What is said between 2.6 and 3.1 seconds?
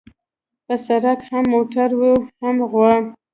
غوا.